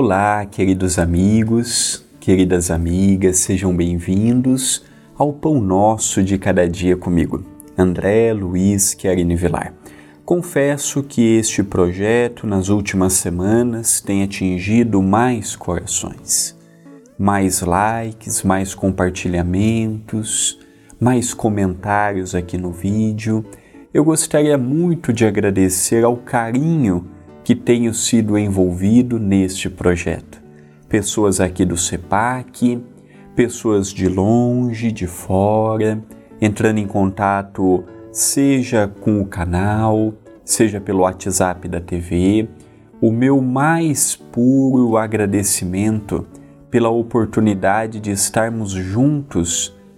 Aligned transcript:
Olá, 0.00 0.46
queridos 0.46 0.96
amigos, 0.96 2.06
queridas 2.20 2.70
amigas, 2.70 3.38
sejam 3.38 3.74
bem-vindos 3.74 4.84
ao 5.16 5.32
Pão 5.32 5.60
Nosso 5.60 6.22
de 6.22 6.38
Cada 6.38 6.68
Dia 6.68 6.96
comigo, 6.96 7.44
André 7.76 8.32
Luiz 8.32 8.94
Querini 8.94 9.34
Vilar. 9.34 9.74
Confesso 10.24 11.02
que 11.02 11.38
este 11.38 11.64
projeto 11.64 12.46
nas 12.46 12.68
últimas 12.68 13.14
semanas 13.14 14.00
tem 14.00 14.22
atingido 14.22 15.02
mais 15.02 15.56
corações, 15.56 16.56
mais 17.18 17.60
likes, 17.60 18.44
mais 18.44 18.76
compartilhamentos, 18.76 20.60
mais 21.00 21.34
comentários 21.34 22.36
aqui 22.36 22.56
no 22.56 22.70
vídeo. 22.70 23.44
Eu 23.92 24.04
gostaria 24.04 24.56
muito 24.56 25.12
de 25.12 25.26
agradecer 25.26 26.04
ao 26.04 26.16
carinho 26.16 27.17
que 27.48 27.54
tenho 27.54 27.94
sido 27.94 28.36
envolvido 28.36 29.18
neste 29.18 29.70
projeto. 29.70 30.38
Pessoas 30.86 31.40
aqui 31.40 31.64
do 31.64 31.78
CEPAC, 31.78 32.78
pessoas 33.34 33.90
de 33.90 34.06
longe, 34.06 34.92
de 34.92 35.06
fora, 35.06 35.98
entrando 36.42 36.76
em 36.76 36.86
contato 36.86 37.84
seja 38.12 38.86
com 39.00 39.22
o 39.22 39.26
canal, 39.26 40.12
seja 40.44 40.78
pelo 40.78 41.04
WhatsApp 41.04 41.66
da 41.68 41.80
TV. 41.80 42.46
O 43.00 43.10
meu 43.10 43.40
mais 43.40 44.14
puro 44.14 44.98
agradecimento 44.98 46.26
pela 46.70 46.90
oportunidade 46.90 47.98
de 47.98 48.10
estarmos 48.10 48.72
juntos 48.72 49.74